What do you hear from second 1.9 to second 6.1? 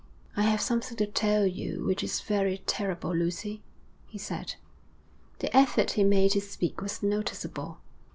is very terrible, Lucy,' he said. The effort he